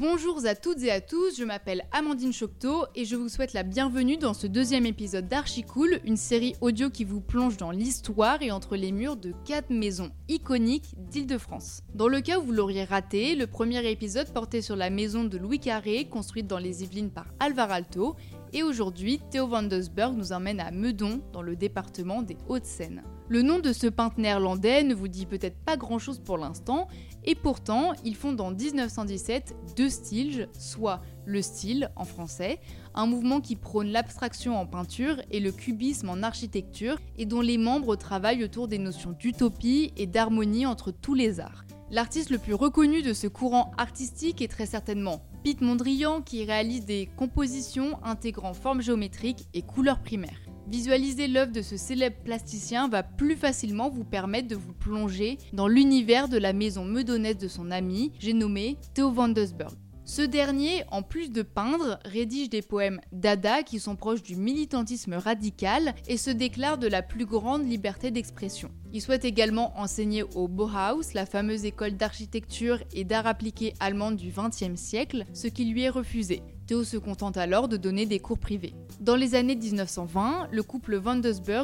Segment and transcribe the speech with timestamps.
[0.00, 3.64] Bonjour à toutes et à tous, je m'appelle Amandine Chocteau et je vous souhaite la
[3.64, 8.52] bienvenue dans ce deuxième épisode d'Archicool, une série audio qui vous plonge dans l'histoire et
[8.52, 11.82] entre les murs de quatre maisons iconiques d'Île-de-France.
[11.94, 15.36] Dans le cas où vous l'auriez raté, le premier épisode portait sur la maison de
[15.36, 18.14] Louis Carré, construite dans les Yvelines par Alvar Alto,
[18.52, 23.02] et aujourd'hui, Theo van Dusberg nous emmène à Meudon, dans le département des Hauts-de-Seine.
[23.30, 26.88] Le nom de ce peintre néerlandais ne vous dit peut-être pas grand-chose pour l'instant,
[27.24, 32.58] et pourtant, ils fonde en 1917 deux styles, soit le style en français,
[32.94, 37.58] un mouvement qui prône l'abstraction en peinture et le cubisme en architecture, et dont les
[37.58, 41.66] membres travaillent autour des notions d'utopie et d'harmonie entre tous les arts.
[41.90, 46.86] L'artiste le plus reconnu de ce courant artistique est très certainement Pete Mondrian qui réalise
[46.86, 50.40] des compositions intégrant formes géométriques et couleurs primaires.
[50.70, 55.66] Visualiser l'œuvre de ce célèbre plasticien va plus facilement vous permettre de vous plonger dans
[55.66, 59.72] l'univers de la maison meudonnaise de son ami, j'ai nommé Theo van Dusberg.
[60.04, 65.14] Ce dernier, en plus de peindre, rédige des poèmes dada qui sont proches du militantisme
[65.14, 68.70] radical et se déclare de la plus grande liberté d'expression.
[68.92, 74.32] Il souhaite également enseigner au Bauhaus, la fameuse école d'architecture et d'art appliqué allemande du
[74.36, 76.42] XXe siècle, ce qui lui est refusé.
[76.68, 78.74] Theo se contente alors de donner des cours privés.
[79.00, 81.18] Dans les années 1920, le couple Van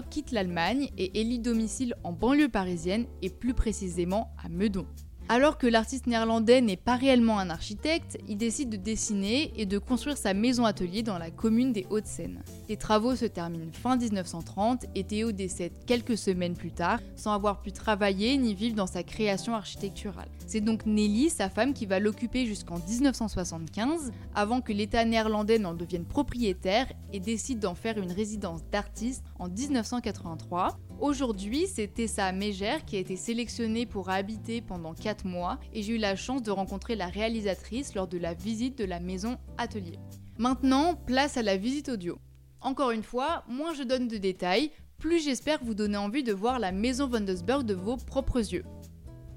[0.08, 4.86] quitte l'Allemagne et élit domicile en banlieue parisienne et plus précisément à Meudon.
[5.30, 9.78] Alors que l'artiste néerlandais n'est pas réellement un architecte, il décide de dessiner et de
[9.78, 12.42] construire sa maison-atelier dans la commune des Hauts-de-Seine.
[12.69, 17.62] Les travaux se terminent fin 1930 et Théo décède quelques semaines plus tard sans avoir
[17.62, 20.28] pu travailler ni vivre dans sa création architecturale.
[20.47, 25.72] C'est donc Nelly, sa femme, qui va l'occuper jusqu'en 1975 avant que l'État néerlandais n'en
[25.72, 32.84] devienne propriétaire et décide d'en faire une résidence d'artiste en 1983 Aujourd'hui, c'est Tessa Mégère
[32.84, 36.50] qui a été sélectionnée pour habiter pendant 4 mois et j'ai eu la chance de
[36.50, 39.98] rencontrer la réalisatrice lors de la visite de la maison Atelier.
[40.38, 42.18] Maintenant, place à la visite audio.
[42.60, 46.58] Encore une fois, moins je donne de détails, plus j'espère vous donner envie de voir
[46.58, 48.64] la maison Wondesberg de vos propres yeux.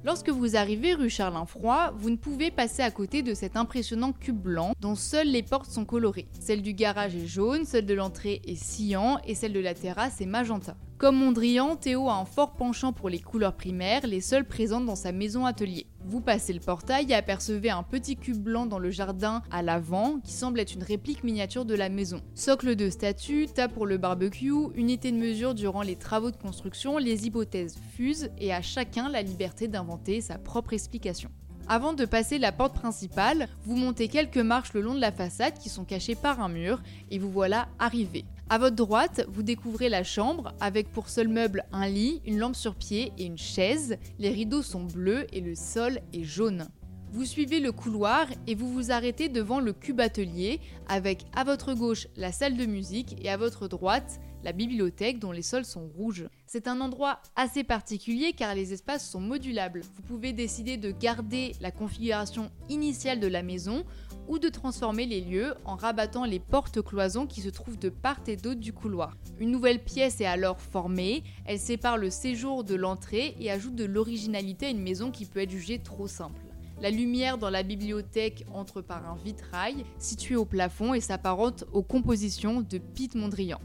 [0.08, 4.42] Lorsque vous arrivez rue Charles-Infroy, vous ne pouvez passer à côté de cet impressionnant cube
[4.42, 6.30] blanc dont seules les portes sont colorées.
[6.40, 10.22] Celle du garage est jaune, celle de l'entrée est cyan et celle de la terrasse
[10.22, 10.78] est magenta.
[10.98, 14.96] Comme Mondrian, Théo a un fort penchant pour les couleurs primaires, les seules présentes dans
[14.96, 15.88] sa maison atelier.
[16.10, 20.22] Vous passez le portail et apercevez un petit cube blanc dans le jardin à l'avant
[20.24, 22.22] qui semble être une réplique miniature de la maison.
[22.34, 26.98] Socle de statue, table pour le barbecue, unité de mesure durant les travaux de construction,
[26.98, 31.30] les hypothèses fusent et à chacun la liberté d'inventer sa propre explication.
[31.68, 35.60] Avant de passer la porte principale, vous montez quelques marches le long de la façade
[35.60, 36.82] qui sont cachées par un mur
[37.12, 38.24] et vous voilà arrivé.
[38.50, 42.56] À votre droite, vous découvrez la chambre avec pour seul meuble un lit, une lampe
[42.56, 43.98] sur pied et une chaise.
[44.20, 46.70] Les rideaux sont bleus et le sol est jaune.
[47.18, 51.74] Vous suivez le couloir et vous vous arrêtez devant le cube atelier avec à votre
[51.74, 55.88] gauche la salle de musique et à votre droite la bibliothèque dont les sols sont
[55.88, 56.30] rouges.
[56.46, 59.82] C'est un endroit assez particulier car les espaces sont modulables.
[59.96, 63.84] Vous pouvez décider de garder la configuration initiale de la maison
[64.28, 68.36] ou de transformer les lieux en rabattant les portes-cloisons qui se trouvent de part et
[68.36, 69.18] d'autre du couloir.
[69.40, 73.86] Une nouvelle pièce est alors formée, elle sépare le séjour de l'entrée et ajoute de
[73.86, 76.47] l'originalité à une maison qui peut être jugée trop simple.
[76.80, 81.82] La lumière dans la bibliothèque entre par un vitrail situé au plafond et s'apparente aux
[81.82, 83.60] compositions de Pete Mondrian.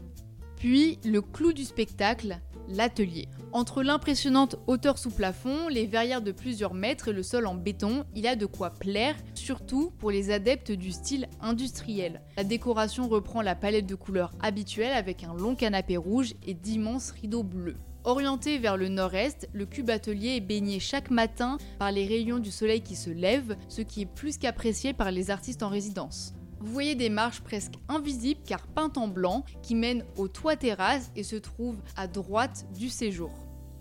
[0.55, 3.27] Puis, le clou du spectacle, l'atelier.
[3.51, 8.05] Entre l'impressionnante hauteur sous plafond, les verrières de plusieurs mètres et le sol en béton,
[8.15, 12.21] il a de quoi plaire, surtout pour les adeptes du style industriel.
[12.37, 17.11] La décoration reprend la palette de couleurs habituelle avec un long canapé rouge et d'immenses
[17.11, 17.77] rideaux bleus.
[18.05, 22.51] Orienté vers le nord-est, le cube atelier est baigné chaque matin par les rayons du
[22.51, 26.33] soleil qui se lèvent, ce qui est plus qu'apprécié par les artistes en résidence.
[26.59, 31.11] Vous voyez des marches presque invisibles car peintes en blanc qui mènent au toit terrasse
[31.15, 33.31] et se trouvent à droite du séjour.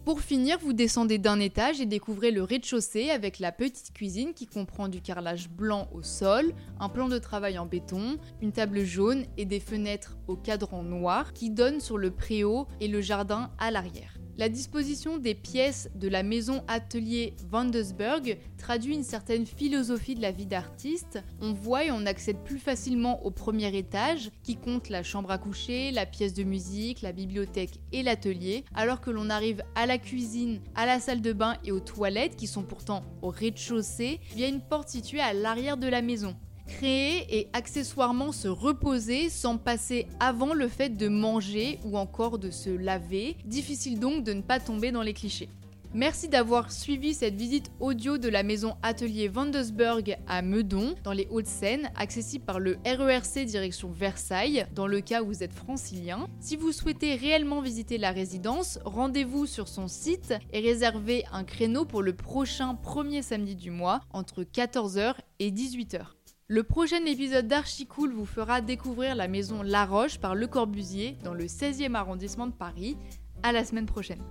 [0.05, 4.49] Pour finir, vous descendez d'un étage et découvrez le rez-de-chaussée avec la petite cuisine qui
[4.49, 9.25] comprend du carrelage blanc au sol, un plan de travail en béton, une table jaune
[9.37, 13.71] et des fenêtres au cadran noir qui donnent sur le préau et le jardin à
[13.71, 14.22] l'arrière.
[14.39, 20.33] La disposition des pièces de la maison atelier Vandesberg traduit une certaine philosophie de la
[20.33, 21.23] vie d'artiste.
[21.43, 25.37] On voit et on accède plus facilement au premier étage qui compte la chambre à
[25.37, 29.99] coucher, la pièce de musique, la bibliothèque et l'atelier, alors que l'on arrive à la
[29.99, 34.49] cuisine, à la salle de bain et aux toilettes qui sont pourtant au rez-de-chaussée via
[34.49, 36.35] une porte située à l'arrière de la maison
[36.77, 42.51] créer et accessoirement se reposer sans passer avant le fait de manger ou encore de
[42.51, 43.37] se laver.
[43.45, 45.49] Difficile donc de ne pas tomber dans les clichés.
[45.95, 51.29] Merci d'avoir suivi cette visite audio de la maison Atelier Vandesberg à Meudon, dans les
[51.31, 56.29] Hauts-de-Seine, accessible par le RERC direction Versailles, dans le cas où vous êtes francilien.
[56.41, 61.85] Si vous souhaitez réellement visiter la résidence, rendez-vous sur son site et réservez un créneau
[61.85, 66.07] pour le prochain premier samedi du mois, entre 14h et 18h.
[66.53, 71.33] Le prochain épisode d'Archicool vous fera découvrir la maison La Roche par Le Corbusier dans
[71.33, 72.99] le 16e arrondissement de Paris.
[73.43, 74.23] À la semaine prochaine.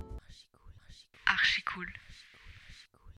[1.26, 1.88] Archicool.